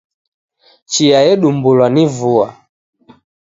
Chia 0.91 1.19
yedumbulwa 1.27 1.87
ni 1.93 2.03
vua 2.15 2.47